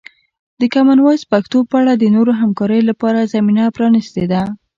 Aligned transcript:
د 0.59 0.61
کامن 0.73 0.99
وایس 1.01 1.23
پښتو 1.31 1.57
په 1.69 1.75
اړه 1.81 1.93
د 1.95 2.03
نورو 2.15 2.31
همکاریو 2.41 2.87
لپاره 2.89 3.29
زمینه 3.33 3.63
پرانیستې 3.75 4.25
ده. 4.31 4.41